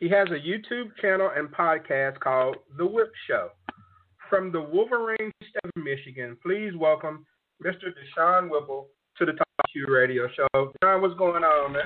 [0.00, 3.50] He has a YouTube channel and podcast called The Whip Show.
[4.30, 7.26] From the Wolverine State of Michigan, please welcome
[7.62, 7.92] Mr.
[7.92, 8.86] Deshaun Whipple
[9.18, 10.46] to the Talk Q Radio Show.
[10.54, 11.82] Deshaun, what's going on, man?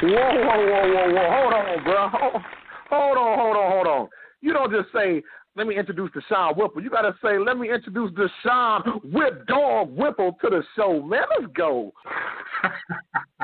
[0.00, 1.30] Whoa, whoa, whoa, whoa, whoa.
[1.30, 2.08] Hold on, bro.
[2.08, 2.42] Hold,
[2.88, 4.08] hold on, hold on, hold on.
[4.40, 5.22] You don't just say,
[5.56, 6.82] let me introduce Deshaun Whipple.
[6.82, 11.24] You got to say, let me introduce Deshaun Whip Dog Whipple to the show, man.
[11.38, 11.92] Let's go.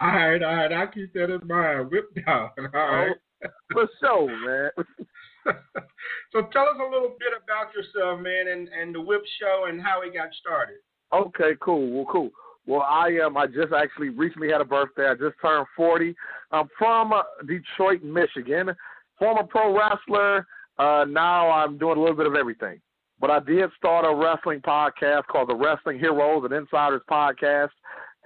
[0.00, 0.72] all right, all right.
[0.72, 1.90] I'll keep that in mind.
[1.90, 2.50] Whip Dog.
[2.58, 3.12] All right.
[3.44, 4.70] Oh, for sure, man.
[6.32, 9.80] so tell us a little bit about yourself, man, and, and the Whip Show and
[9.80, 10.76] how it got started.
[11.12, 11.90] Okay, cool.
[11.90, 12.30] Well, cool.
[12.66, 13.36] Well, I am.
[13.36, 15.08] I just actually recently had a birthday.
[15.08, 16.14] I just turned 40.
[16.50, 18.74] I'm from uh, Detroit, Michigan.
[19.18, 20.46] Former pro wrestler.
[20.78, 22.80] Uh, now I'm doing a little bit of everything.
[23.20, 27.70] But I did start a wrestling podcast called the Wrestling Heroes and Insiders Podcast,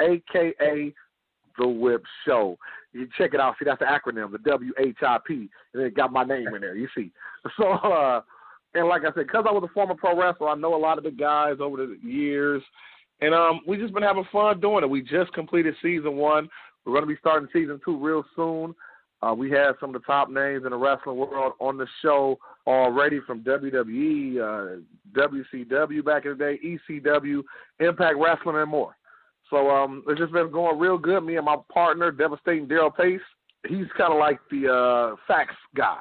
[0.00, 0.92] aka
[1.60, 2.58] the Whip Show.
[2.92, 3.54] You check it out.
[3.58, 6.60] See, that's the acronym, the W H I P, and it got my name in
[6.60, 6.76] there.
[6.76, 7.10] You see.
[7.56, 8.20] So, uh,
[8.74, 10.98] and like I said, because I was a former pro wrestler, I know a lot
[10.98, 12.62] of the guys over the years,
[13.22, 14.90] and um, we just been having fun doing it.
[14.90, 16.50] We just completed season one.
[16.84, 18.74] We're going to be starting season two real soon.
[19.22, 22.38] Uh, we had some of the top names in the wrestling world on the show
[22.66, 24.80] already from WWE, uh,
[25.14, 27.42] WCW back in the day, ECW,
[27.80, 28.96] Impact Wrestling, and more.
[29.50, 31.22] So um, it's just been going real good.
[31.22, 33.20] Me and my partner, Devastating Daryl Pace,
[33.66, 35.98] he's kind of like the uh, facts guy.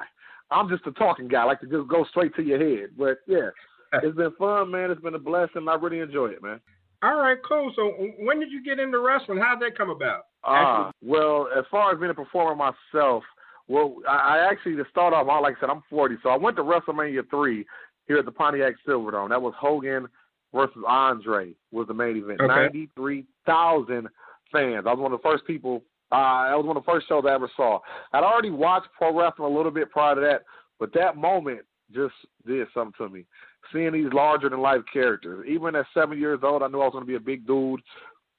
[0.50, 1.42] I'm just a talking guy.
[1.42, 2.90] I like to just go straight to your head.
[2.96, 3.50] But yeah,
[4.02, 4.90] it's been fun, man.
[4.90, 5.66] It's been a blessing.
[5.68, 6.60] I really enjoy it, man.
[7.02, 7.72] All right, cool.
[7.74, 9.38] So when did you get into wrestling?
[9.38, 10.26] How did that come about?
[10.44, 13.24] Uh, well, as far as being a performer myself,
[13.68, 16.62] well, I actually to start off, like I said, I'm 40, so I went to
[16.62, 17.64] WrestleMania three
[18.06, 19.28] here at the Pontiac Silverdome.
[19.30, 20.08] That was Hogan
[20.54, 22.40] versus Andre was the main event.
[22.40, 22.48] Okay.
[22.48, 24.08] Ninety three thousand
[24.52, 24.84] fans.
[24.86, 25.82] I was one of the first people.
[26.12, 27.78] Uh, that was one of the first shows I ever saw.
[28.12, 30.42] I'd already watched pro wrestling a little bit prior to that,
[30.80, 31.60] but that moment
[31.94, 32.14] just
[32.46, 33.24] did something to me.
[33.72, 36.92] Seeing these larger than life characters, even at seven years old, I knew I was
[36.92, 37.80] going to be a big dude.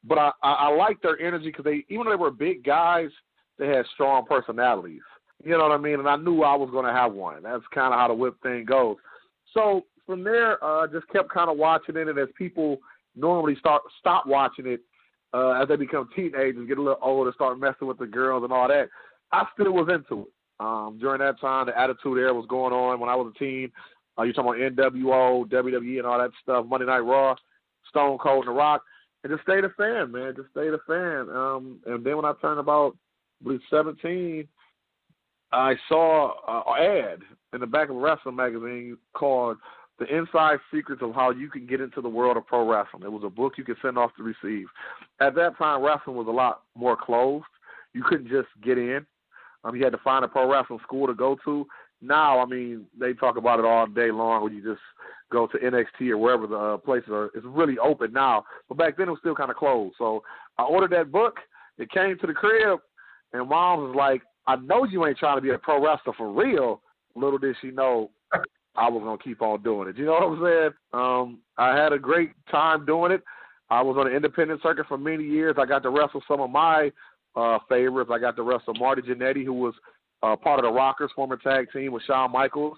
[0.03, 3.09] But I, I, I liked their energy because they, even though they were big guys,
[3.57, 5.01] they had strong personalities.
[5.43, 5.99] You know what I mean?
[5.99, 7.43] And I knew I was going to have one.
[7.43, 8.97] That's kind of how the whip thing goes.
[9.53, 12.79] So from there, uh, just kept kind of watching it, and as people
[13.15, 14.81] normally start stop watching it
[15.33, 18.51] uh, as they become teenagers, get a little older, start messing with the girls and
[18.51, 18.89] all that,
[19.31, 20.27] I still was into it.
[20.59, 23.71] Um, during that time, the Attitude Era was going on when I was a teen.
[24.19, 27.35] Uh, you're talking about NWO, WWE, and all that stuff, Monday Night Raw,
[27.89, 28.83] Stone Cold, and The Rock,
[29.23, 30.33] and just stayed a fan, man.
[30.35, 31.33] Just stayed a fan.
[31.33, 32.97] Um, and then when I turned about,
[33.41, 34.45] I believe, 17,
[35.53, 36.33] I saw
[36.67, 37.19] an ad
[37.53, 39.57] in the back of a wrestling magazine called
[40.01, 43.03] the inside secrets of how you can get into the world of pro wrestling.
[43.03, 44.65] It was a book you could send off to receive.
[45.19, 47.45] At that time, wrestling was a lot more closed.
[47.93, 49.05] You couldn't just get in.
[49.63, 51.67] Um, you had to find a pro wrestling school to go to.
[52.01, 54.81] Now, I mean, they talk about it all day long when you just
[55.31, 57.29] go to NXT or wherever the uh, places are.
[57.35, 59.93] It's really open now, but back then it was still kind of closed.
[59.99, 60.23] So
[60.57, 61.35] I ordered that book.
[61.77, 62.79] It came to the crib,
[63.33, 66.33] and mom was like, "I know you ain't trying to be a pro wrestler for
[66.33, 66.81] real."
[67.13, 68.09] Little did she know
[68.75, 69.97] I was gonna keep on doing it.
[69.97, 70.71] You know what I'm saying?
[70.93, 73.21] Um, I had a great time doing it.
[73.69, 75.55] I was on the independent circuit for many years.
[75.57, 76.91] I got to wrestle some of my
[77.35, 78.11] uh, favorites.
[78.13, 79.73] I got to wrestle Marty Jannetty, who was
[80.23, 82.77] uh, part of the Rockers, former tag team with Shawn Michaels.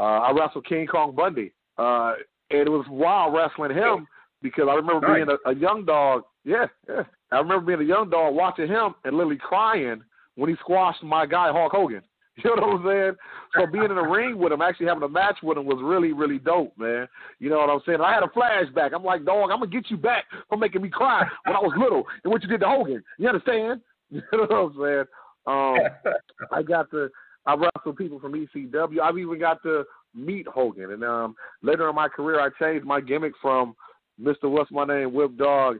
[0.00, 2.14] Uh, I wrestled King Kong Bundy, uh,
[2.50, 4.06] and it was wild wrestling him
[4.42, 6.24] because I remember being a, a young dog.
[6.44, 7.02] Yeah, yeah.
[7.30, 10.02] I remember being a young dog watching him and literally crying
[10.34, 12.02] when he squashed my guy Hulk Hogan.
[12.42, 13.16] You know what I'm saying?
[13.54, 16.14] So being in the ring with him, actually having a match with him was really,
[16.14, 17.06] really dope, man.
[17.38, 18.00] You know what I'm saying?
[18.00, 18.94] I had a flashback.
[18.94, 21.74] I'm like, dog, I'm gonna get you back for making me cry when I was
[21.78, 23.04] little and what you did to Hogan.
[23.18, 23.80] You understand?
[24.10, 25.04] You know what I'm saying?
[25.46, 26.14] Um,
[26.52, 27.08] I got to
[27.46, 29.00] I wrestled people from ECW.
[29.00, 29.84] I've even got to
[30.14, 30.92] meet Hogan.
[30.92, 33.74] And um, later in my career, I changed my gimmick from
[34.20, 34.44] Mr.
[34.44, 35.78] What's My Name Whip Dog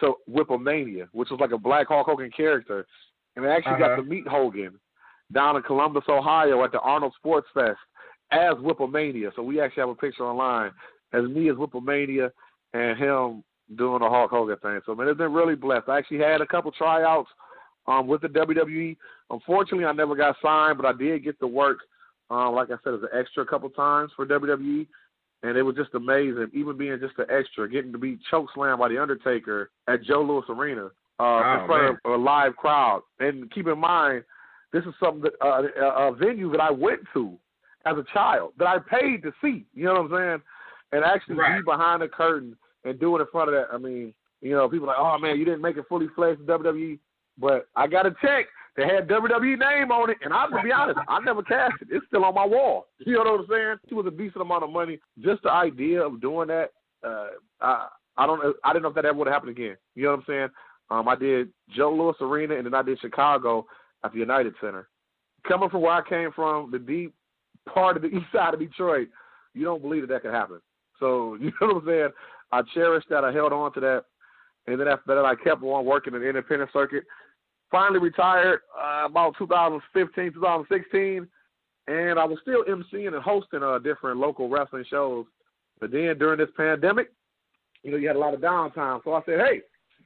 [0.00, 2.86] to Whipomania, which was like a Black Hulk Hogan character.
[3.36, 3.88] And I actually uh-huh.
[3.88, 4.78] got to meet Hogan
[5.32, 7.78] down in Columbus, Ohio at the Arnold Sports Fest
[8.30, 9.30] as Whipomania.
[9.36, 10.72] So we actually have a picture online
[11.12, 12.30] as me as Whipomania
[12.72, 13.44] and him
[13.76, 14.80] doing the Hulk Hogan thing.
[14.86, 15.88] So man, it's been really blessed.
[15.88, 17.28] I actually had a couple tryouts
[17.86, 18.96] um, with the WWE.
[19.30, 21.78] Unfortunately, I never got signed, but I did get to work,
[22.30, 24.86] um, like I said, as an extra a couple times for WWE.
[25.44, 28.88] And it was just amazing, even being just an extra, getting to be chokeslammed by
[28.88, 30.86] The Undertaker at Joe Louis Arena
[31.18, 31.98] uh, oh, in front man.
[32.04, 33.02] of a live crowd.
[33.18, 34.22] And keep in mind,
[34.72, 37.36] this is something that, uh, a venue that I went to
[37.84, 39.66] as a child that I paid to see.
[39.74, 40.42] You know what I'm saying?
[40.92, 41.58] And actually right.
[41.58, 43.74] be behind the curtain and do it in front of that.
[43.74, 46.40] I mean, you know, people are like, oh man, you didn't make it fully fledged
[46.42, 46.98] WWE.
[47.38, 48.46] But I got a check
[48.76, 51.88] that had WWE name on it, and I'm gonna be honest, I never cashed it.
[51.90, 52.86] It's still on my wall.
[53.06, 53.76] You know what I'm saying?
[53.90, 55.00] It was a decent amount of money.
[55.20, 56.70] Just the idea of doing that,
[57.04, 57.28] uh,
[57.60, 58.56] I I don't.
[58.64, 59.76] I didn't know if that ever would happen again.
[59.94, 60.48] You know what I'm saying?
[60.90, 63.66] Um, I did Joe Louis Arena, and then I did Chicago
[64.04, 64.88] at the United Center.
[65.46, 67.14] Coming from where I came from, the deep
[67.72, 69.08] part of the east side of Detroit,
[69.54, 70.60] you don't believe that that could happen.
[71.00, 72.08] So you know what I'm saying?
[72.52, 73.24] I cherished that.
[73.24, 74.04] I held on to that,
[74.66, 77.04] and then after that, I kept on working in the independent circuit
[77.72, 81.26] finally retired uh, about 2015, 2016,
[81.88, 85.24] and I was still emceeing and hosting uh, different local wrestling shows.
[85.80, 87.10] But then during this pandemic,
[87.82, 89.62] you know, you had a lot of downtime, so I said, "Hey,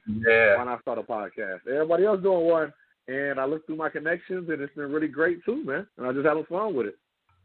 [0.07, 2.73] yeah, why not start a podcast?" Everybody else doing one,
[3.07, 5.87] and I looked through my connections, and it's been really great too, man.
[5.97, 6.97] And I just having fun with it.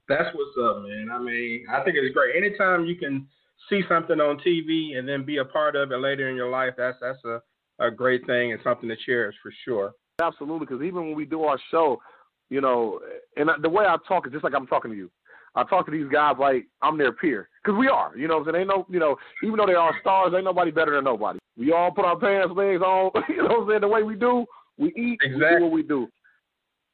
[0.09, 1.09] That's what's up, man.
[1.13, 2.37] I mean, I think it's great.
[2.37, 3.27] Anytime you can
[3.71, 6.75] see something on TV and then be a part of it later in your life,
[6.77, 7.41] that's that's a
[7.79, 9.93] a great thing and something to cherish for sure.
[10.21, 12.01] Absolutely, because even when we do our show,
[12.51, 13.01] you know,
[13.37, 15.11] and the way I talk is just like I'm talking to you.
[15.55, 18.17] I talk to these guys like I'm their peer, because we are.
[18.17, 20.45] You know, what I'm saying ain't no, you know, even though they are stars, ain't
[20.45, 21.39] nobody better than nobody.
[21.59, 23.11] We all put our pants legs on.
[23.29, 24.47] You know, what I'm saying the way we do,
[24.79, 25.39] we eat, exactly.
[25.39, 26.09] we do what we do.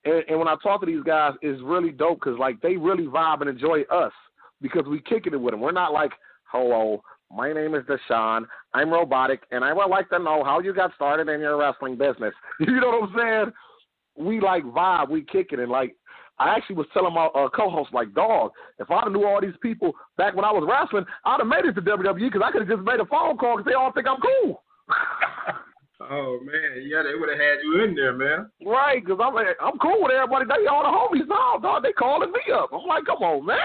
[0.04, 3.04] And, and when I talk to these guys, it's really dope because like they really
[3.04, 4.12] vibe and enjoy us
[4.60, 5.60] because we kicking it with them.
[5.60, 6.12] We're not like,
[6.44, 8.44] hello, my name is Deshaun.
[8.74, 11.96] I'm robotic, and I would like to know how you got started in your wrestling
[11.96, 12.34] business.
[12.60, 14.26] You know what I'm saying?
[14.26, 15.94] We like vibe, we kick it, and like
[16.38, 19.92] I actually was telling my uh, co-host, like, dog, if I'd knew all these people
[20.16, 22.78] back when I was wrestling, I'd have made it to WWE because I could have
[22.78, 24.62] just made a phone call because they all think I'm cool.
[26.00, 28.50] oh man, yeah, they would have had you in there, man.
[28.64, 30.46] Right, because I'm like, I'm cool with everybody.
[30.46, 31.82] They all the homies now, dog.
[31.82, 32.70] They calling me up.
[32.72, 33.58] I'm like, come on, man.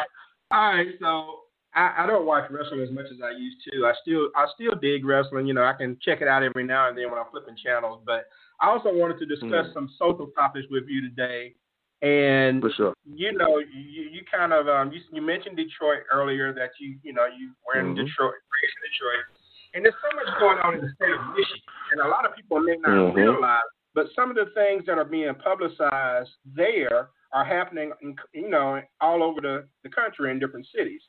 [0.51, 1.44] All right, so
[1.75, 3.85] I, I don't watch wrestling as much as I used to.
[3.85, 5.47] I still I still dig wrestling.
[5.47, 8.01] You know, I can check it out every now and then when I'm flipping channels.
[8.06, 8.25] But
[8.62, 9.74] I also wanted to discuss mm.
[9.74, 11.56] some social topics with you today.
[12.03, 12.94] And For sure.
[13.07, 17.13] you know, you, you kind of um, you, you mentioned Detroit earlier that you you
[17.13, 18.06] know you were in mm-hmm.
[18.06, 19.25] Detroit, raised in Detroit,
[19.73, 21.61] and there's so much going on in the state of Michigan,
[21.91, 23.17] and a lot of people may not mm-hmm.
[23.17, 23.69] realize.
[23.95, 28.81] But some of the things that are being publicized there are happening, in, you know,
[29.01, 31.01] all over the, the country in different cities.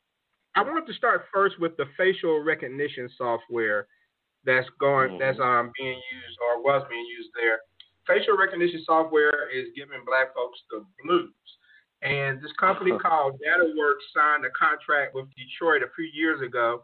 [0.55, 3.87] I want to start first with the facial recognition software
[4.45, 5.19] that's going mm-hmm.
[5.19, 7.59] that's um being used or was being used there.
[8.07, 11.33] Facial recognition software is giving black folks the blues.
[12.03, 16.83] And this company called DataWorks signed a contract with Detroit a few years ago.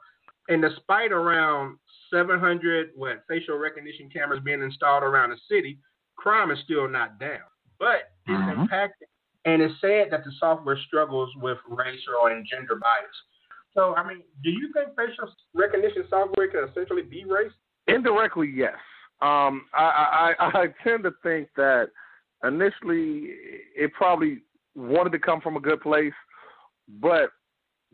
[0.50, 1.78] And despite around
[2.14, 5.80] 700 what facial recognition cameras being installed around the city,
[6.18, 7.40] crime is still not down.
[7.80, 8.64] But it's mm-hmm.
[8.64, 9.10] impacting,
[9.46, 13.16] and it's said that the software struggles with race or gender bias.
[13.74, 17.52] So, I mean, do you think facial recognition software can essentially be race?
[17.88, 18.76] Indirectly, yes.
[19.22, 21.90] Um, I, I, I tend to think that
[22.44, 23.30] initially
[23.76, 24.40] it probably
[24.76, 26.14] wanted to come from a good place,
[27.00, 27.30] but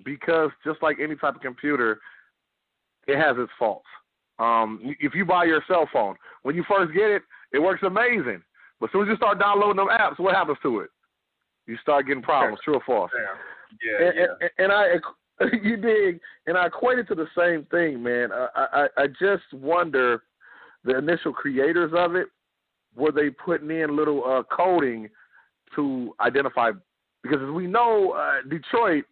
[0.03, 1.99] because just like any type of computer,
[3.07, 3.85] it has its faults.
[4.39, 8.41] Um, if you buy your cell phone, when you first get it, it works amazing.
[8.79, 10.89] But as soon as you start downloading them apps, what happens to it?
[11.65, 12.59] You start getting problems.
[12.63, 13.11] True or false?
[13.83, 14.07] Yeah, yeah.
[14.07, 14.85] And, and, and I
[15.63, 16.19] you dig?
[16.45, 18.29] And I equate it to the same thing, man.
[18.31, 20.23] I, I I just wonder
[20.83, 22.27] the initial creators of it
[22.95, 25.09] were they putting in little uh, coding
[25.75, 26.71] to identify
[27.23, 29.05] because as we know, uh, Detroit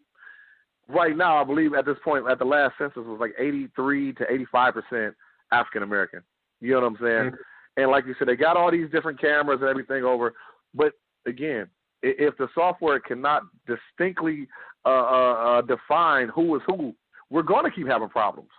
[0.87, 4.31] right now, I believe at this point at the last census was like 83 to
[4.31, 5.15] 85 percent
[5.51, 6.21] African American.
[6.61, 7.31] You know what I'm saying?
[7.31, 7.81] Mm-hmm.
[7.81, 10.33] And like you said, they got all these different cameras and everything over,
[10.73, 10.93] but
[11.27, 11.67] again,
[12.01, 14.47] if the software cannot distinctly
[14.85, 16.93] uh, uh, uh, define who is who,
[17.29, 18.49] we're going to keep having problems.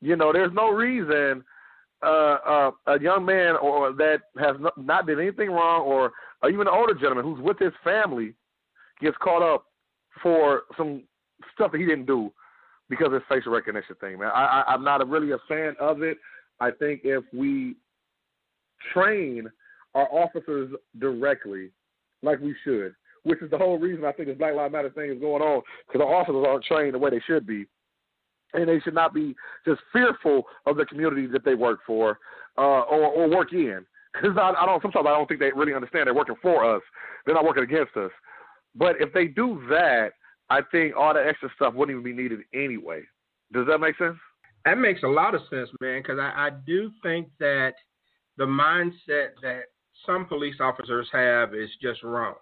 [0.00, 1.44] You know, there's no reason
[2.02, 6.66] uh, uh, a young man or that has not did anything wrong, or, or even
[6.66, 8.34] an older gentleman who's with his family
[9.00, 9.66] gets caught up
[10.20, 11.04] for some
[11.54, 12.32] stuff that he didn't do
[12.88, 14.30] because of his facial recognition thing, man.
[14.34, 16.18] I, I, I'm not a, really a fan of it.
[16.60, 17.76] I think if we
[18.92, 19.48] train
[19.94, 21.70] our officers directly,
[22.22, 22.94] like we should,
[23.24, 25.62] which is the whole reason I think this Black Lives Matter thing is going on,
[25.86, 27.66] because our officers aren't trained the way they should be.
[28.54, 29.34] And they should not be
[29.64, 32.18] just fearful of the communities that they work for
[32.58, 33.86] uh, or, or work in.
[34.12, 34.82] Because I, I don't.
[34.82, 36.82] Sometimes I don't think they really understand they're working for us.
[37.24, 38.10] They're not working against us.
[38.74, 40.10] But if they do that,
[40.52, 43.00] I think all the extra stuff wouldn't even be needed anyway.
[43.54, 44.18] Does that make sense?
[44.66, 46.02] That makes a lot of sense, man.
[46.02, 47.72] Because I, I do think that
[48.36, 49.62] the mindset that
[50.04, 52.34] some police officers have is just wrong.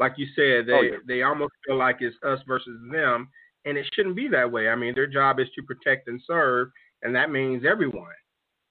[0.00, 0.96] Like you said, they oh, yeah.
[1.06, 3.28] they almost feel like it's us versus them,
[3.64, 4.68] and it shouldn't be that way.
[4.68, 6.68] I mean, their job is to protect and serve,
[7.02, 8.10] and that means everyone,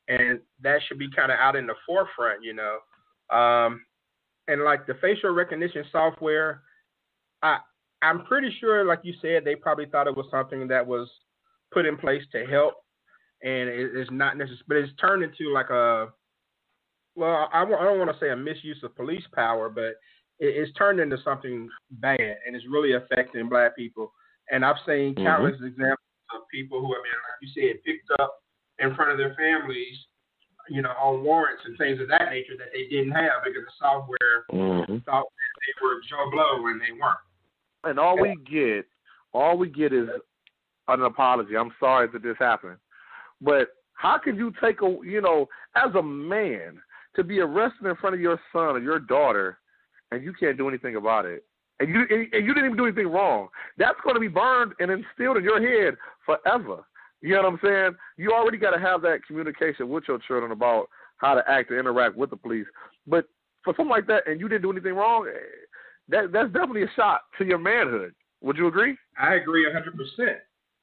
[0.10, 2.80] and that should be kind of out in the forefront, you know.
[3.36, 3.86] Um,
[4.50, 6.64] and like the facial recognition software,
[7.42, 7.60] I
[8.02, 11.08] I'm pretty sure, like you said, they probably thought it was something that was
[11.72, 12.76] put in place to help,
[13.44, 16.10] and it, it's not necessary, but it's turned into like a
[17.16, 20.00] well, I, I don't want to say a misuse of police power, but
[20.40, 24.14] it, it's turned into something bad, and it's really affecting black people.
[24.50, 25.24] And I've seen Mm-hmm.
[25.26, 25.98] countless examples
[26.36, 28.36] of people who have been, like you said, picked up
[28.80, 29.98] in front of their families,
[30.70, 33.76] you know, on warrants and things of that nature that they didn't have because the
[33.80, 34.98] software Mm-hmm.
[35.06, 37.24] thought that they were Joe Blow and they weren't.
[37.84, 38.86] And all we get,
[39.34, 40.08] all we get is
[40.88, 41.58] an apology.
[41.58, 42.78] I'm sorry that this happened,
[43.42, 46.82] but how could you take a, you know, as a man,
[47.16, 49.58] to be arrested in front of your son or your daughter,
[50.12, 51.44] and you can't do anything about it,
[51.80, 53.50] and you and you didn't even do anything wrong.
[53.78, 56.86] That's going to be burned and instilled in your head forever.
[57.22, 57.96] You know what I'm saying?
[58.18, 61.80] You already got to have that communication with your children about how to act and
[61.80, 62.66] interact with the police.
[63.06, 63.26] But
[63.64, 65.28] for something like that, and you didn't do anything wrong,
[66.12, 68.14] that that's definitely a shot to your manhood.
[68.42, 68.96] Would you agree?
[69.20, 70.36] I agree 100%.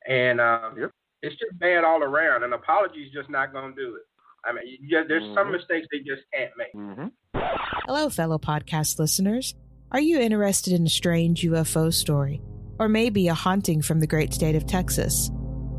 [0.08, 0.90] And um, Yep.
[1.22, 2.42] it's just bad all around.
[2.44, 4.02] An apology is just not going to do it.
[4.44, 5.52] I mean, you just, there's some Mhm.
[5.52, 6.72] mistakes they just can't make.
[6.74, 7.06] Mm-hmm.
[7.86, 9.54] Hello, fellow podcast listeners.
[9.90, 12.40] Are you interested in a strange UFO story?
[12.78, 15.30] Or maybe a haunting from the great state of Texas?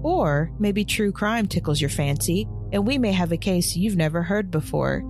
[0.03, 4.21] Or maybe true crime tickles your fancy, and we may have a case you've never
[4.23, 5.01] heard before.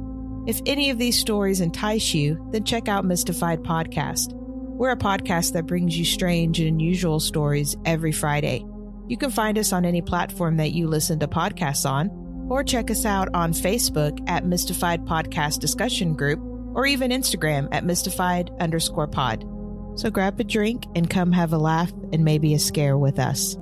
[0.49, 4.33] If any of these stories entice you, then check out Mystified Podcast.
[4.33, 8.65] We're a podcast that brings you strange and unusual stories every Friday.
[9.07, 12.09] You can find us on any platform that you listen to podcasts on,
[12.49, 16.39] or check us out on Facebook at Mystified Podcast Discussion Group,
[16.73, 19.45] or even Instagram at mystified underscore pod.
[19.93, 23.55] So grab a drink and come have a laugh and maybe a scare with us.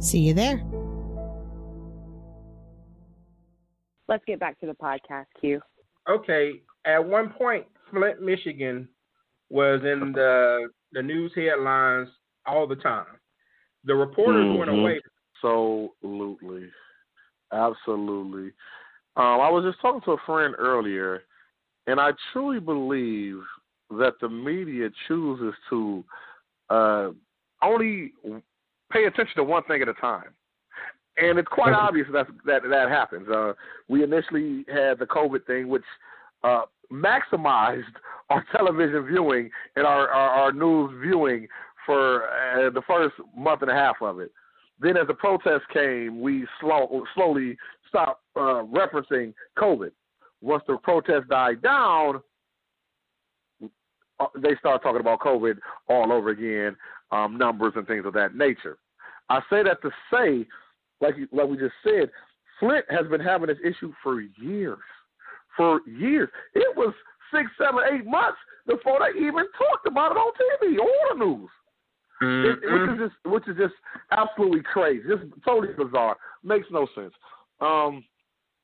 [0.00, 0.64] See you there.
[4.08, 5.60] Let's get back to the podcast, Q.
[6.08, 8.88] Okay, at one point, Flint, Michigan
[9.50, 12.08] was in the the news headlines
[12.46, 13.06] all the time.
[13.84, 14.80] The reporters went Mhm.
[14.80, 15.00] away.
[15.42, 16.72] Absolutely.
[17.52, 18.52] Absolutely.
[19.16, 21.24] Um, I was just talking to a friend earlier,
[21.86, 23.44] and I truly believe
[23.90, 26.04] that the media chooses to
[26.70, 27.10] uh,
[27.62, 28.14] only
[28.90, 30.34] pay attention to one thing at a time.
[31.16, 33.28] And it's quite obvious that that that happens.
[33.28, 33.52] Uh,
[33.88, 35.84] we initially had the COVID thing, which
[36.42, 37.82] uh, maximized
[38.30, 41.46] our television viewing and our, our, our news viewing
[41.86, 44.32] for uh, the first month and a half of it.
[44.80, 47.56] Then, as the protests came, we slow, slowly
[47.88, 49.90] stopped uh, referencing COVID.
[50.40, 52.20] Once the protests died down,
[54.20, 56.76] uh, they started talking about COVID all over again,
[57.12, 58.78] um, numbers and things of that nature.
[59.28, 60.46] I say that to say,
[61.00, 62.10] like you, like we just said,
[62.60, 64.78] Flint has been having this issue for years.
[65.56, 66.92] For years, it was
[67.32, 71.50] six, seven, eight months before they even talked about it on TV or the news.
[72.20, 73.74] It, which is just which is just
[74.12, 77.12] absolutely crazy, just totally bizarre, makes no sense.
[77.60, 78.04] Um,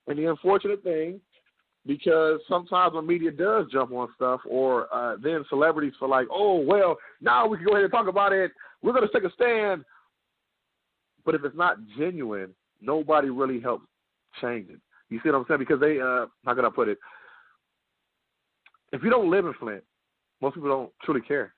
[0.06, 1.20] and the unfortunate thing,
[1.84, 6.60] because sometimes when media does jump on stuff, or uh, then celebrities feel like, oh
[6.60, 8.52] well, now we can go ahead and talk about it.
[8.82, 9.84] We're going to take a stand.
[11.24, 13.86] But if it's not genuine, nobody really helps
[14.40, 14.80] change it.
[15.08, 15.60] You see what I'm saying?
[15.60, 16.98] Because they, uh, how can I put it?
[18.92, 19.84] If you don't live in Flint,
[20.40, 21.54] most people don't truly care.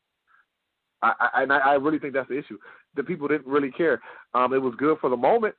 [1.03, 2.59] I, I, and I, I really think that's the issue.
[2.97, 4.01] The people didn't really care.
[4.35, 5.55] Um, it was good for the moment,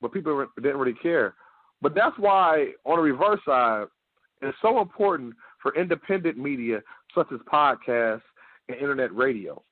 [0.00, 1.34] but people didn't really care.
[1.82, 3.86] But that's why, on the reverse side,
[4.42, 6.80] it's so important for independent media
[7.14, 8.22] such as podcasts
[8.68, 9.62] and internet radio,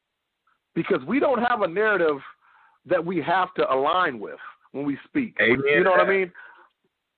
[0.75, 2.19] because we don't have a narrative
[2.89, 4.39] that we have to align with
[4.73, 5.37] when we speak.
[5.41, 6.33] Amen You know what I mean?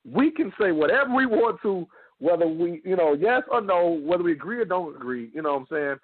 [0.04, 1.86] we can say whatever we want to,
[2.18, 5.30] whether we, you know, yes or no, whether we agree or don't agree.
[5.34, 5.96] You know what I'm saying?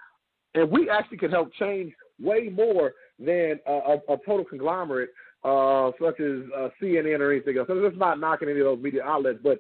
[0.55, 5.11] And we actually can help change way more than a, a, a total conglomerate
[5.45, 7.69] uh, such as uh, CNN or anything else.
[7.69, 9.59] So it's not knocking any of those media outlets, but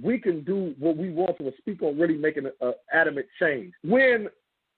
[0.00, 3.72] we can do what we want to speak on really making an adamant change.
[3.84, 4.28] When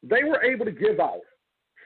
[0.02, 1.21] they were able to give out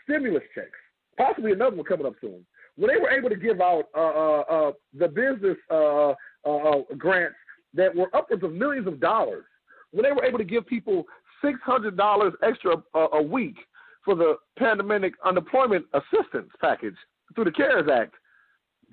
[0.04, 0.70] stimulus checks,
[1.16, 2.44] possibly another one coming up soon,
[2.78, 6.10] when they were able to give out uh, uh, uh, the business uh,
[6.48, 7.34] uh, grants
[7.74, 9.44] that were upwards of millions of dollars,
[9.90, 11.04] when they were able to give people
[11.44, 13.56] $600 extra a, a week
[14.04, 16.94] for the pandemic unemployment assistance package
[17.34, 18.14] through the CARES Act,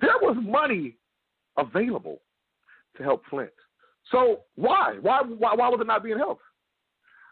[0.00, 0.96] there was money
[1.56, 2.20] available
[2.96, 3.50] to help Flint.
[4.10, 4.96] So why?
[5.00, 5.22] Why?
[5.22, 6.42] Why, why was it not being helped?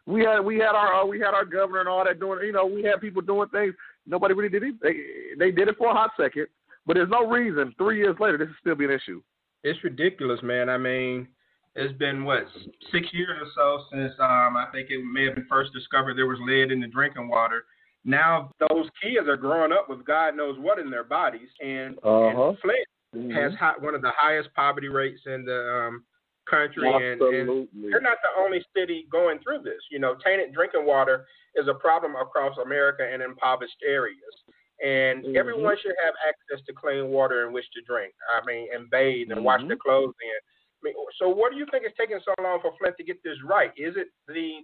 [0.06, 2.40] We had we had our uh, we had our governor and all that doing.
[2.44, 3.74] You know, we had people doing things.
[4.06, 4.74] Nobody really did it.
[4.82, 4.94] They
[5.38, 6.46] they did it for a hot second,
[6.86, 9.22] but there's no reason three years later this is still be an issue.
[9.62, 10.68] It's ridiculous, man.
[10.68, 11.28] I mean,
[11.74, 12.44] it's been what
[12.92, 16.26] six years or so since um I think it may have been first discovered there
[16.26, 17.64] was lead in the drinking water.
[18.04, 22.48] Now those kids are growing up with God knows what in their bodies, and, uh-huh.
[22.50, 23.30] and Flint mm-hmm.
[23.30, 26.04] has high, one of the highest poverty rates in the um
[26.48, 29.80] country, and, and they're not the only city going through this.
[29.90, 34.34] You know, tainted drinking water is a problem across America and impoverished areas.
[34.82, 35.36] And mm-hmm.
[35.36, 38.12] everyone should have access to clean water in which to drink.
[38.28, 39.44] I mean, and bathe and mm-hmm.
[39.44, 40.38] wash their clothes in.
[40.38, 43.22] I mean, so what do you think is taking so long for Flint to get
[43.22, 43.70] this right?
[43.76, 44.60] Is it the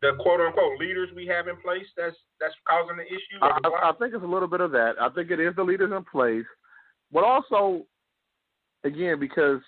[0.00, 3.38] the quote unquote leaders we have in place that's that's causing the issue?
[3.42, 4.94] I, I think it's a little bit of that.
[5.00, 6.46] I think it is the leaders in place,
[7.12, 7.84] but also,
[8.84, 9.60] again, because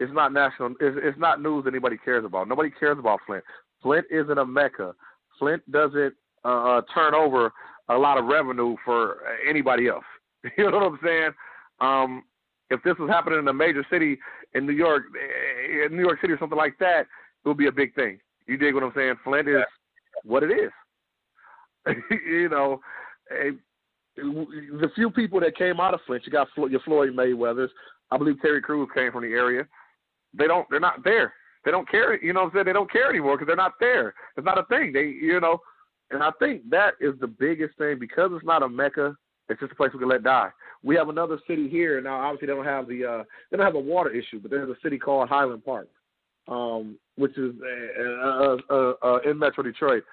[0.00, 0.74] it's not national.
[0.80, 2.48] It's, it's not news anybody cares about.
[2.48, 3.44] Nobody cares about Flint.
[3.82, 4.94] Flint isn't a mecca.
[5.38, 6.14] Flint doesn't
[6.44, 7.52] uh, uh turn over
[7.88, 10.04] a lot of revenue for anybody else.
[10.58, 11.30] You know what I'm saying?
[11.80, 12.22] Um,
[12.68, 14.18] if this was happening in a major city
[14.52, 17.68] in New York, eh, in New York City or something like that, it would be
[17.68, 18.18] a big thing.
[18.46, 19.14] You dig what I'm saying?
[19.24, 19.62] Flint is
[20.22, 20.70] what it is.
[22.10, 22.78] you know,
[23.30, 23.52] eh,
[24.16, 27.70] the few people that came out of Flint, you got your Floyd Mayweather's.
[28.10, 29.66] I believe Terry Crews came from the area
[30.36, 31.32] they don't they're not there.
[31.64, 32.22] They don't care.
[32.22, 32.66] You know what I'm saying?
[32.66, 34.14] They don't care anymore because they're not there.
[34.36, 34.92] It's not a thing.
[34.92, 35.58] They you know,
[36.10, 39.16] and I think that is the biggest thing because it's not a mecca.
[39.48, 40.50] It's just a place we can let die.
[40.82, 42.20] We have another city here now.
[42.20, 44.76] Obviously, they don't have the uh, they don't have a water issue, but there's a
[44.82, 45.88] city called Highland Park,
[46.48, 50.04] um, which is uh, uh, uh, in Metro Detroit.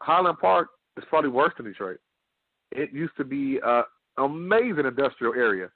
[0.00, 1.98] Highland Park is probably worse than Detroit.
[2.72, 3.84] It used to be an
[4.16, 5.70] amazing industrial area,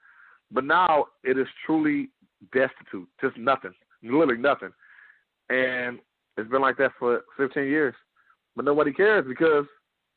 [0.50, 2.10] but now it is truly
[2.52, 4.70] destitute, just nothing, literally nothing.
[5.48, 5.98] And
[6.36, 7.94] it's been like that for 15 years,
[8.56, 9.66] but nobody cares because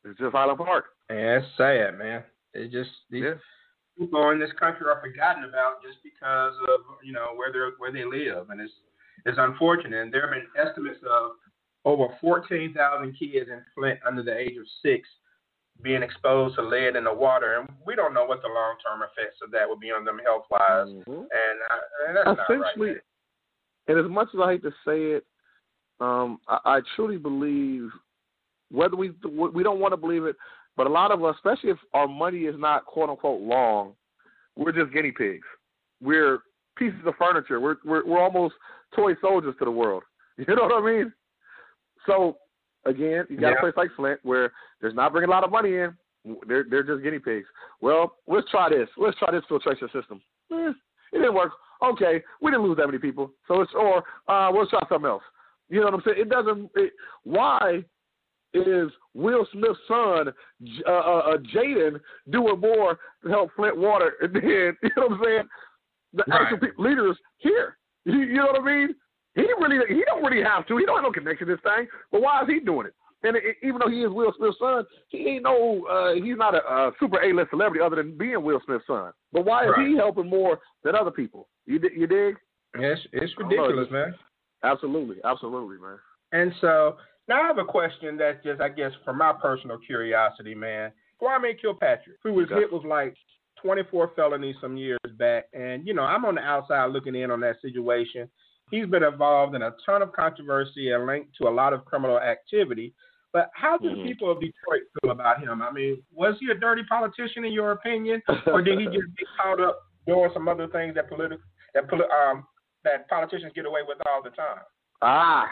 [0.04, 0.86] it's just Highland Park.
[1.10, 2.22] Yeah, it's sad, man.
[2.54, 3.34] It just these yeah.
[3.98, 7.92] people in this country are forgotten about just because of you know where they where
[7.92, 8.72] they live, and it's
[9.26, 10.00] it's unfortunate.
[10.00, 11.32] And there have been estimates of
[11.84, 12.74] over 14,000
[13.16, 15.08] kids in Flint under the age of six
[15.82, 19.02] being exposed to lead in the water, and we don't know what the long term
[19.02, 20.88] effects of that would be on them health wise.
[20.88, 21.12] Mm-hmm.
[21.12, 23.00] And, uh, and that's essentially, right,
[23.88, 25.24] and as much as I hate to say it,
[26.00, 27.90] um, I, I truly believe
[28.70, 29.12] whether we
[29.54, 30.36] we don't want to believe it,
[30.76, 33.92] but a lot of us, especially if our money is not quote unquote long,
[34.56, 35.46] we're just guinea pigs.
[36.02, 36.40] We're
[36.76, 37.60] pieces of furniture.
[37.60, 38.54] We're we're, we're almost
[38.94, 40.02] toy soldiers to the world.
[40.38, 41.12] You know what I mean?
[42.04, 42.36] So
[42.84, 43.56] again, you got yeah.
[43.56, 45.96] a place like Flint where there's not bringing a lot of money in.
[46.46, 47.46] They're they're just guinea pigs.
[47.80, 48.86] Well, let's try this.
[48.98, 50.20] Let's try this filtration system.
[50.52, 50.72] Eh,
[51.12, 51.52] it didn't work.
[51.82, 53.32] Okay, we didn't lose that many people.
[53.48, 55.22] So it's or uh, let's try something else.
[55.68, 56.18] You know what I'm saying?
[56.20, 56.70] It doesn't.
[56.74, 56.92] It,
[57.24, 57.82] why
[58.54, 60.28] is Will Smith's son,
[60.86, 65.20] uh, uh, uh, Jaden, doing more to help Flint Water than you know what I'm
[65.24, 65.48] saying?
[66.14, 66.52] The right.
[66.52, 67.76] actual leaders here.
[68.04, 68.94] You, you know what I mean?
[69.34, 70.78] He really he don't really have to.
[70.78, 71.86] He don't have no connection to this thing.
[72.10, 72.94] But why is he doing it?
[73.26, 76.54] And it, even though he is Will Smith's son, he ain't no uh, he's not
[76.54, 79.12] a, a super A list celebrity other than being Will Smith's son.
[79.32, 79.88] But why is right.
[79.88, 81.48] he helping more than other people?
[81.66, 82.36] You you dig?
[82.78, 84.14] Yes, it's ridiculous, man.
[84.62, 85.98] Absolutely, absolutely, man.
[86.32, 86.96] And so
[87.28, 90.92] now I have a question that's just I guess for my personal curiosity, man.
[91.20, 93.16] Kwame Kilpatrick, who was hit with like
[93.62, 97.40] 24 felonies some years back, and you know I'm on the outside looking in on
[97.40, 98.28] that situation.
[98.70, 102.18] He's been involved in a ton of controversy and linked to a lot of criminal
[102.18, 102.92] activity.
[103.36, 104.00] But how do mm-hmm.
[104.00, 105.60] the people of Detroit feel about him?
[105.60, 109.26] I mean, was he a dirty politician in your opinion, or did he just get
[109.38, 111.44] caught up doing some other things that political
[111.74, 112.46] that um
[112.84, 114.62] that politicians get away with all the time?
[115.02, 115.50] Ah,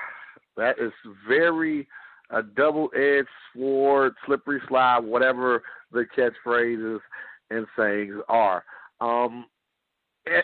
[0.57, 0.93] that is
[1.29, 1.87] very
[2.31, 7.01] a double-edged sword, slippery slide, whatever the catchphrases
[7.51, 8.65] and sayings are.
[9.03, 9.45] Um,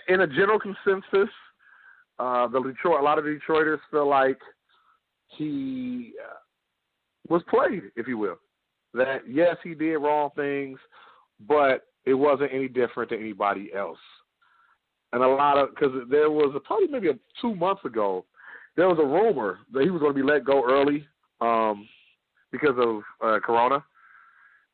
[0.08, 1.32] in a general consensus,
[2.18, 4.38] uh, the Detroit, a lot of Detroiters feel like
[5.38, 6.34] he uh,
[7.30, 8.38] was played, if you will.
[8.92, 10.78] That yes, he did wrong things,
[11.48, 13.98] but it wasn't any different than anybody else.
[15.12, 18.26] And a lot of because there was a, probably maybe a, two months ago,
[18.76, 21.06] there was a rumor that he was going to be let go early
[21.40, 21.88] um,
[22.52, 23.76] because of uh, Corona.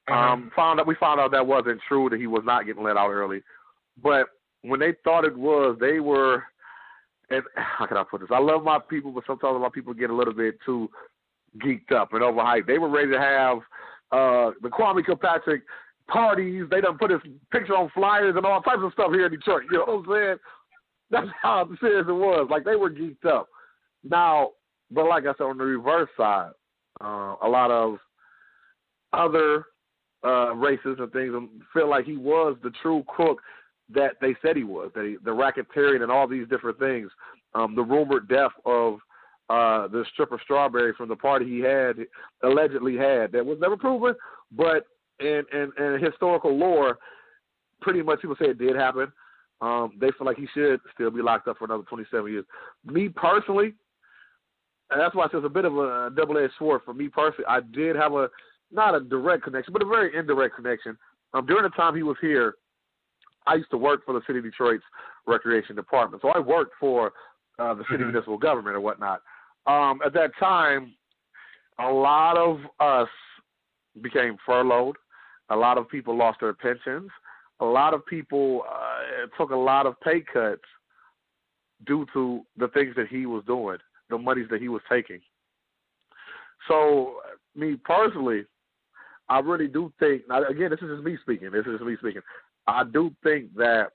[0.09, 0.15] Uh-huh.
[0.15, 2.97] Um, found out we found out that wasn't true that he was not getting let
[2.97, 3.43] out early,
[4.03, 4.27] but
[4.63, 6.43] when they thought it was, they were.
[7.29, 8.31] And how can I put this?
[8.33, 10.89] I love my people, but sometimes my people get a little bit too
[11.59, 12.67] geeked up and overhyped.
[12.67, 13.59] They were ready to have
[14.13, 15.63] uh the Kwame Kilpatrick
[16.09, 16.65] parties.
[16.71, 19.63] They done put his picture on flyers and all types of stuff here in Detroit.
[19.71, 20.37] You know what I'm saying?
[21.11, 22.49] That's how serious it was.
[22.51, 23.49] Like they were geeked up.
[24.09, 24.51] Now,
[24.91, 26.51] but like I said, on the reverse side,
[27.03, 27.99] uh, a lot of
[29.13, 29.67] other
[30.25, 31.35] uh, races and things
[31.73, 33.41] feel like he was the true crook
[33.95, 37.11] that they said he was, that he, the racketeering and all these different things.
[37.55, 38.99] Um, the rumored death of
[39.49, 41.97] uh, the stripper Strawberry from the party he had
[42.43, 44.15] allegedly had that was never proven,
[44.53, 44.87] but
[45.21, 46.99] in, in, in historical lore,
[47.81, 49.13] pretty much people say it did happen.
[49.61, 52.45] Um, they feel like he should still be locked up for another 27 years.
[52.85, 53.75] Me personally,
[54.91, 57.47] and that's why it's a bit of a double-edged sword for me personally.
[57.49, 58.29] I did have a
[58.73, 60.99] not a direct connection, but a very indirect connection.
[61.33, 62.57] Um, during the time he was here,
[63.47, 64.83] I used to work for the city of Detroit's
[65.27, 67.13] recreation department, so I worked for
[67.59, 68.09] uh, the city Mhm.
[68.09, 69.23] municipal government or whatnot.
[69.67, 70.95] Um, at that time,
[71.79, 73.09] a lot of us
[74.03, 74.97] became furloughed.
[75.51, 77.11] A lot of people lost their pensions.
[77.61, 80.63] A lot of people uh, took a lot of pay cuts
[81.87, 83.79] due to the things that he was doing,
[84.11, 85.21] the monies that he was taking.
[86.69, 87.17] So,
[87.55, 88.45] me personally,
[89.29, 90.23] I really do think.
[90.31, 91.51] Again, this is just me speaking.
[91.51, 92.23] This is just me speaking.
[92.67, 93.91] I do think that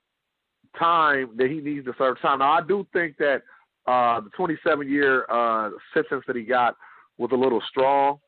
[0.77, 2.39] time that he needs to serve time.
[2.39, 3.43] Now, I do think that
[3.87, 6.75] uh, the 27 year uh, sentence that he got
[7.17, 8.19] was a little strong,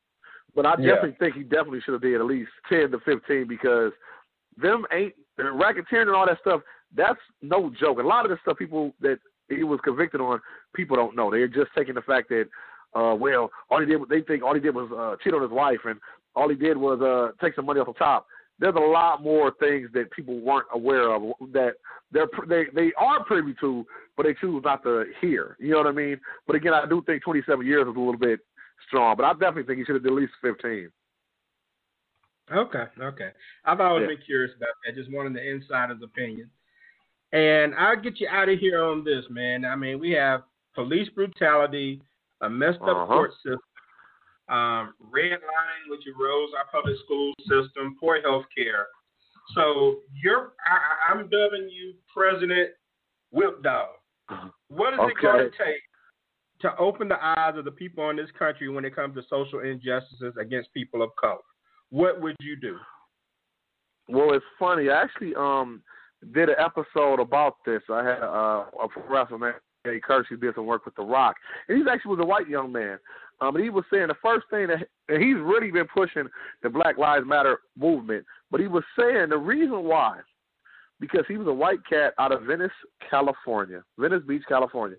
[0.56, 0.96] but I Yeah.
[0.96, 3.92] definitely think he definitely should have did at least 10 to 15 because
[4.58, 6.62] them ain't racketeering and all that stuff.
[6.96, 8.00] That's no joke.
[8.00, 10.40] A lot of the stuff people that he was convicted on,
[10.76, 11.32] people don't know.
[11.32, 12.48] They're just taking the fact that,
[12.96, 15.52] uh, well, all he did, they think all he did was uh, cheat on his
[15.52, 16.00] wife, and
[16.36, 18.28] all he did was uh, take some money off the top.
[18.60, 21.74] There's a lot more things that people weren't aware of that
[22.12, 23.86] they're they they are privy to,
[24.16, 25.58] but they choose not to hear.
[25.60, 26.20] You know what I mean?
[26.46, 28.40] But again, I do think 27 years is a little bit
[28.88, 30.90] strong, but I definitely think he should have at least 15.
[32.52, 33.32] Okay, okay.
[33.66, 34.08] I've always Yeah.
[34.16, 34.96] been curious about that.
[34.96, 36.50] Just wanted the insider's opinion.
[37.32, 39.66] And I'll get you out of here on this, man.
[39.66, 40.44] I mean, we have
[40.76, 42.02] police brutality,
[42.42, 43.14] a messed up Uh-huh.
[43.14, 43.60] court system,
[44.50, 48.88] um, redlining, which erodes our public school system, poor health care.
[49.56, 52.70] So you're, I, I'm dubbing you President
[53.32, 53.90] Whip Dog.
[54.70, 55.82] What is it going to take
[56.62, 59.60] to open the eyes of the people in this country when it comes to social
[59.60, 61.38] injustices against people of color?
[61.90, 62.78] What would you do?
[64.08, 64.90] Well, it's funny.
[64.90, 65.82] I actually um
[66.34, 67.82] did an episode about this.
[67.90, 69.54] I had uh, a professor man,
[69.86, 71.36] Eddie Kirsch, who did some work with The Rock,
[71.68, 72.98] and he actually was a white young man.
[73.42, 76.28] Um, and he was saying the first thing that and he's really been pushing
[76.62, 78.26] the Black Lives Matter movement.
[78.52, 80.20] But he was saying the reason why,
[81.00, 82.72] because he was a white cat out of Venice,
[83.10, 84.98] California, Venice Beach, California,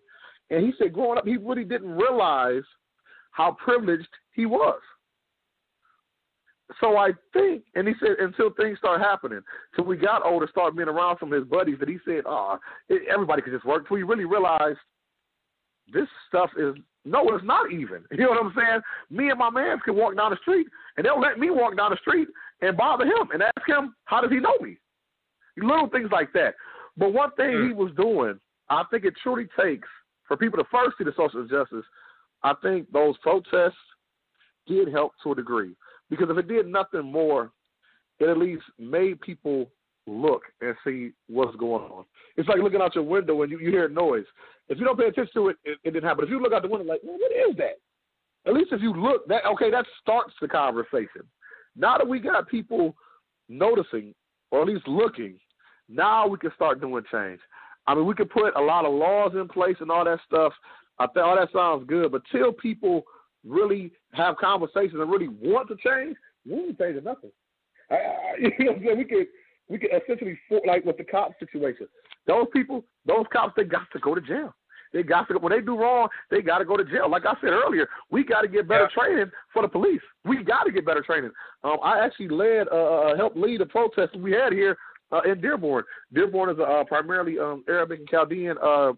[0.50, 2.64] and he said growing up he really didn't realize
[3.30, 4.80] how privileged he was.
[6.80, 9.40] So I think, and he said, until things start happening,
[9.76, 12.58] till we got older, start being around some of his buddies, that he said, "Oh,
[13.10, 14.78] everybody could just work." Till he really realized
[15.92, 18.04] this stuff is no, it's not even.
[18.10, 18.80] You know what I'm saying?
[19.10, 21.90] Me and my man can walk down the street, and they'll let me walk down
[21.90, 22.28] the street
[22.60, 24.78] and bother him and ask him, "How does he know me?"
[25.56, 26.54] Little things like that.
[26.96, 27.76] But one thing he mm.
[27.76, 28.38] was doing,
[28.68, 29.88] I think it truly takes
[30.26, 31.84] for people to first see the social justice.
[32.42, 33.74] I think those protests
[34.66, 35.74] did help to a degree
[36.10, 37.50] because if it did nothing more,
[38.20, 39.70] it at least made people
[40.06, 42.04] look and see what's going on.
[42.36, 44.24] It's like looking out your window and you, you hear noise.
[44.68, 46.24] If you don't pay attention to it, it, it didn't happen.
[46.24, 47.78] If you look out the window like, well, what is that?
[48.46, 51.22] At least if you look, that okay, that starts the conversation.
[51.76, 52.94] Now that we got people
[53.48, 54.14] noticing
[54.50, 55.38] or at least looking,
[55.88, 57.40] now we can start doing change.
[57.86, 60.52] I mean, we can put a lot of laws in place and all that stuff.
[60.98, 63.04] I think all that sounds good, but till people
[63.44, 67.32] really have conversations and really want to change, we ain't changing nothing.
[67.90, 68.94] I, I, you know?
[68.94, 69.26] We could
[69.68, 71.88] we could essentially for, like with the cop situation.
[72.26, 74.54] Those people, those cops, they got to go to jail.
[74.92, 77.10] They got to when they do wrong, they got to go to jail.
[77.10, 79.02] Like I said earlier, we got to get better Yeah.
[79.02, 80.00] training for the police.
[80.24, 81.32] We got to get better training.
[81.64, 82.74] Um, I actually led, uh,
[83.10, 84.76] uh, helped lead a protest we had here
[85.10, 85.82] uh, in Dearborn.
[86.12, 88.92] Dearborn is a uh, primarily um, Arabic and Chaldean uh,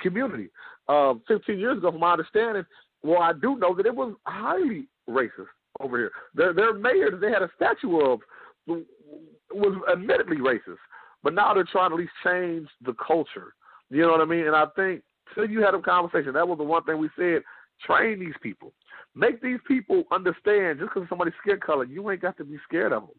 [0.00, 0.50] community.
[0.88, 2.64] Uh, 15 years ago, from my understanding,
[3.02, 5.48] well, I do know that it was highly racist
[5.80, 6.10] over here.
[6.34, 8.20] Their their mayor that they had a statue of
[8.66, 10.78] was admittedly racist,
[11.24, 13.54] but now they're trying to at least change the culture.
[13.90, 14.46] You know what I mean?
[14.46, 15.02] And I think
[15.34, 17.42] till you had a conversation, that was the one thing we said:
[17.84, 18.72] train these people,
[19.16, 20.78] make these people understand.
[20.78, 23.16] Just because somebody's skin color, you ain't got to be scared of them.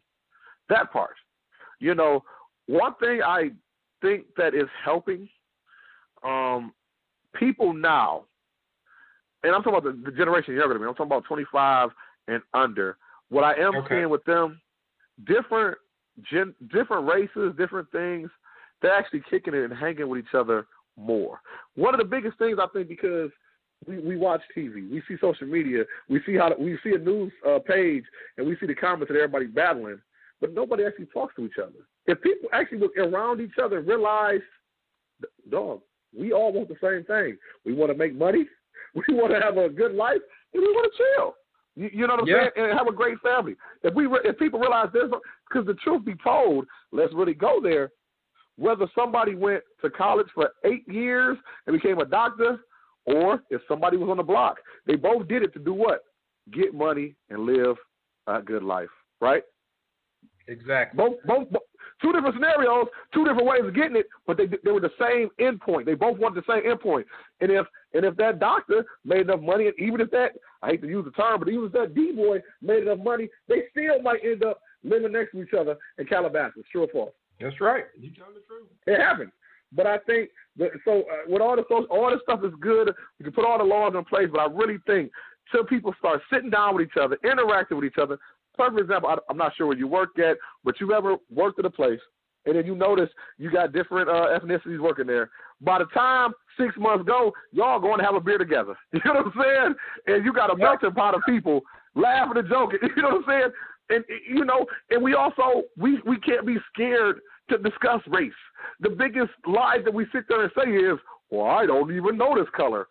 [0.68, 1.16] That part.
[1.80, 2.24] You know,
[2.66, 3.50] one thing I
[4.00, 5.28] think that is helping
[6.24, 6.72] um,
[7.34, 8.24] people now,
[9.42, 10.88] and I'm talking about the, the generation younger than me.
[10.88, 11.90] I'm talking about 25
[12.28, 12.96] and under.
[13.28, 13.96] What I am okay.
[13.96, 14.60] seeing with them,
[15.26, 15.76] different
[16.30, 18.30] gen, different races, different things,
[18.82, 21.40] they're actually kicking it and hanging with each other more.
[21.74, 23.30] One of the biggest things I think because
[23.86, 27.32] we, we watch TV, we see social media, we see how we see a news
[27.48, 28.04] uh, page,
[28.36, 30.00] and we see the comments that everybody battling,
[30.40, 31.86] but nobody actually talks to each other.
[32.06, 34.40] If people actually look around each other and realize,
[35.50, 35.80] dog,
[36.16, 37.36] we all want the same thing.
[37.64, 38.46] We want to make money,
[38.94, 40.20] we want to have a good life,
[40.54, 41.34] and we want to chill.
[41.76, 42.48] You, you know what I'm yeah.
[42.54, 42.70] saying?
[42.70, 43.54] And have a great family.
[43.82, 45.04] If we if people realize this,
[45.48, 47.90] because the truth be told, let's really go there.
[48.56, 51.36] Whether somebody went to college for eight years
[51.66, 52.60] and became a doctor,
[53.04, 56.00] or if somebody was on the block, they both did it to do what?
[56.52, 57.76] Get money and live
[58.26, 58.88] a good life,
[59.20, 59.42] right?
[60.48, 60.96] Exactly.
[60.96, 61.62] Both, both, both
[62.00, 65.28] two different scenarios, two different ways of getting it, but they they were the same
[65.40, 65.86] endpoint.
[65.86, 67.04] They both wanted the same endpoint.
[67.40, 70.32] And if and if that doctor made enough money, and even if that
[70.62, 73.28] I hate to use the term, but even if that D boy made enough money,
[73.48, 76.64] they still might end up living next to each other in Calabasas.
[76.70, 77.12] True or false?
[77.40, 77.84] That's right.
[77.98, 78.68] You telling the truth.
[78.86, 79.32] It happens.
[79.72, 81.00] But I think that, so.
[81.00, 82.92] Uh, with all the social, all this stuff is good.
[83.18, 85.10] We can put all the laws in place, but I really think
[85.50, 88.18] till people start sitting down with each other, interacting with each other.
[88.56, 89.10] Perfect example.
[89.10, 92.00] I, I'm not sure where you work at, but you ever worked at a place
[92.46, 95.30] and then you notice you got different uh, ethnicities working there.
[95.60, 98.76] By the time six months go, y'all going to have a beer together.
[98.92, 99.74] You know what I'm saying?
[100.06, 101.60] And you got a melting pot of people
[101.94, 102.78] laughing and joking.
[102.96, 103.50] You know what I'm saying?
[103.88, 108.32] And you know, and we also we we can't be scared to discuss race.
[108.80, 110.98] The biggest lie that we sit there and say is,
[111.30, 112.88] "Well, I don't even this color."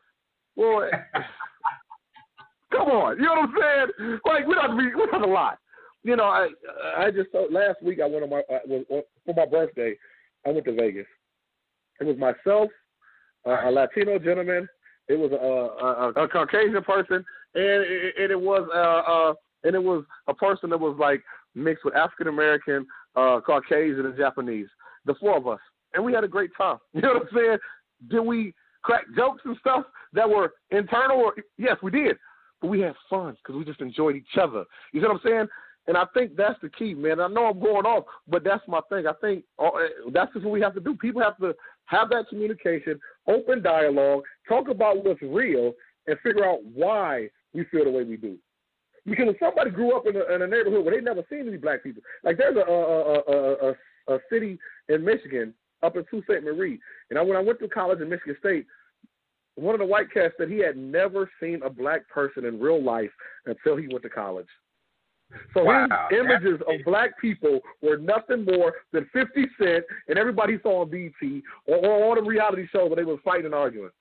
[0.56, 0.89] Well,
[2.72, 4.20] come on, you know what I'm saying?
[4.26, 5.56] Like we don't be we don't lie.
[6.06, 6.50] You know, I
[6.98, 8.60] I just last week I went on my uh,
[9.26, 9.96] for my birthday.
[10.46, 11.08] I went to Vegas.
[12.00, 12.70] It was myself,
[13.48, 14.70] uh, a Latino gentleman.
[15.08, 19.76] It was a, a, a Caucasian person, and it, and it was uh, uh, and
[19.76, 21.24] it was a person that was like
[21.56, 24.68] mixed with African American, uh, Caucasian, and Japanese.
[25.06, 25.60] The four of us,
[25.96, 26.78] and we had a great time.
[26.94, 27.58] You know what I'm saying?
[28.12, 31.18] Did we crack jokes and stuff that were internal?
[31.18, 32.15] Or, yes, we did,
[32.62, 34.65] but we had fun because we just enjoyed each other.
[34.94, 35.48] You know what I'm saying?
[35.88, 37.19] And I think that's the key, man.
[37.19, 39.06] I know I'm going off, but that's my thing.
[39.06, 39.69] I think uh,
[40.12, 40.95] that's just what we have to do.
[40.95, 41.54] People have to
[41.86, 45.74] have that communication, open dialogue, talk about what's real,
[46.08, 48.38] and figure out why we feel the way we do.
[49.06, 51.58] Because if somebody grew up in a, in a neighborhood where they never seen any
[51.58, 54.58] black people, like there's a a, a, a, a city
[54.89, 56.43] in Michigan up in Sault Ste.
[56.43, 56.80] Marie,
[57.12, 58.65] and I, when I went to college in Michigan State,
[59.54, 62.84] one of the white cats said he had never seen a black person in real
[62.84, 63.12] life
[63.45, 64.48] until he went to college.
[65.53, 65.88] So wow.
[66.09, 70.89] his images of black people were nothing more than 50 Cent and everybody saw on
[70.89, 73.91] BT or, or all the reality shows where they were fighting and arguing.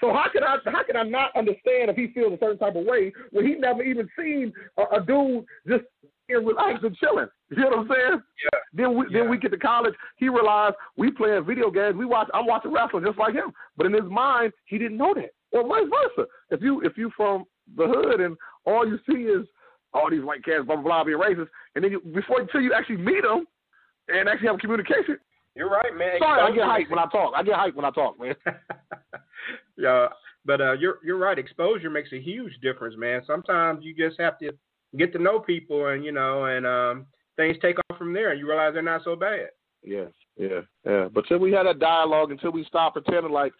[0.00, 2.76] So how can I how can I not understand if he feels a certain type
[2.76, 5.84] of way when he never even seen a, a dude just
[6.28, 7.28] being relaxed and chilling?
[7.50, 8.22] You know what I'm saying?
[8.44, 8.58] Yeah.
[8.74, 9.20] Then we yeah.
[9.20, 9.94] then we get to college.
[10.18, 11.96] He realized we playing video games.
[11.96, 12.28] We watch.
[12.34, 13.52] I'm watching wrestling just like him.
[13.76, 15.30] But in his mind, he didn't know that.
[15.52, 16.28] Or vice versa.
[16.50, 17.44] If you if you from
[17.76, 19.46] the hood and all you see is
[19.96, 22.72] all these white cats, blah blah blah, being racist, and then you, before until you
[22.72, 23.46] actually meet them
[24.08, 25.18] and actually have communication.
[25.54, 26.18] You're right, man.
[26.18, 27.32] Sorry, I get hyped when I talk.
[27.34, 28.34] I get hyped when I talk, man.
[29.78, 30.08] yeah,
[30.44, 31.38] but uh, you're you're right.
[31.38, 33.22] Exposure makes a huge difference, man.
[33.26, 34.52] Sometimes you just have to
[34.98, 37.06] get to know people, and you know, and um,
[37.36, 39.48] things take off from there, and you realize they're not so bad.
[39.82, 40.06] Yeah,
[40.36, 41.08] yeah, yeah.
[41.12, 43.52] But until we had that dialogue, until we stop pretending like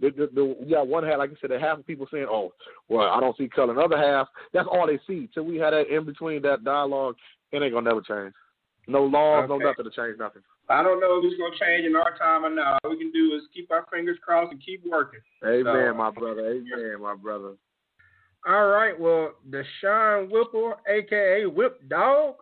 [0.00, 2.52] the, the, the, got one half, like I said, the half of people saying, "Oh,
[2.88, 5.28] well, I don't see color." Another half, that's all they see.
[5.32, 7.16] Till we had that in between that dialogue,
[7.52, 8.34] it ain't gonna never change.
[8.88, 9.58] No laws, okay.
[9.58, 10.42] no nothing to change nothing.
[10.68, 12.80] I don't know if it's gonna change in our time or not.
[12.82, 15.20] All we can do is keep our fingers crossed and keep working.
[15.44, 16.50] Amen, so, my brother.
[16.50, 17.54] Amen, my brother.
[18.48, 22.36] All right, well, Deshaun Whipple, aka Whip Dog,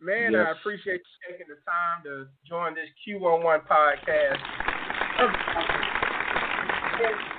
[0.00, 0.46] man, yes.
[0.48, 3.44] I appreciate you taking the time to join this Q on
[6.96, 7.36] Podcast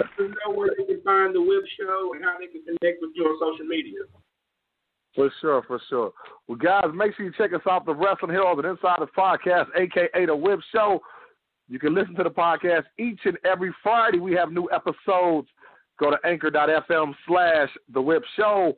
[0.00, 3.10] listeners know where they can find the Whip Show and how they can connect with
[3.14, 4.00] you on social media.
[5.14, 6.12] For sure, for sure.
[6.46, 10.26] Well, guys, make sure you check us out, the Wrestling Heroes and Insiders Podcast, aka
[10.26, 11.00] the Whip Show.
[11.68, 14.18] You can listen to the podcast each and every Friday.
[14.18, 15.48] We have new episodes.
[15.98, 18.74] Go to anchor.fm slash The Whip Show.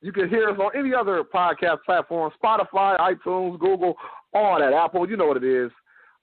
[0.00, 3.94] You can hear us on any other podcast platform Spotify, iTunes, Google,
[4.32, 5.08] all that, Apple.
[5.08, 5.70] You know what it is.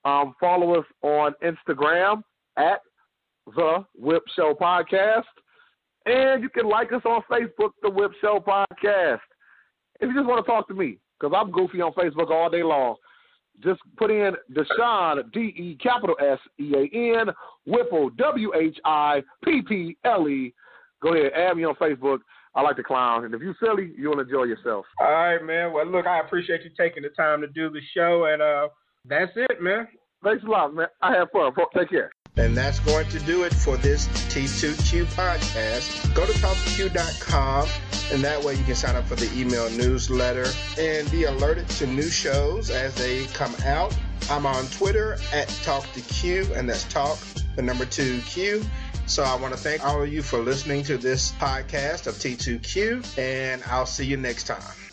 [0.03, 2.23] Um, follow us on Instagram
[2.57, 2.79] at
[3.55, 5.23] The Whip Show Podcast.
[6.05, 9.19] And you can like us on Facebook, The Whip Show Podcast.
[9.99, 12.63] If you just want to talk to me, because I'm goofy on Facebook all day
[12.63, 12.95] long,
[13.63, 17.27] just put in DeSean, D E capital S E A N,
[17.65, 20.53] Whipple, W H I P P L E.
[21.01, 22.19] Go ahead, add me on Facebook.
[22.53, 24.85] I like to clown, and if you're silly, you'll enjoy yourself.
[24.99, 25.73] All right, man.
[25.73, 28.69] Well, look, I appreciate you taking the time to do the show, and uh,
[29.07, 29.87] that's it, man.
[30.23, 30.87] Thanks a lot, man.
[31.01, 31.51] I have fun.
[31.75, 32.11] Take care.
[32.37, 36.13] And that's going to do it for this T2Q podcast.
[36.13, 37.67] Go to talktoq.com,
[38.11, 41.87] and that way you can sign up for the email newsletter and be alerted to
[41.87, 43.97] new shows as they come out.
[44.29, 47.17] I'm on Twitter at Talk2Q, and that's talk,
[47.55, 48.65] the number two Q.
[49.07, 53.17] So I want to thank all of you for listening to this podcast of T2Q,
[53.17, 54.84] and I'll see you next time.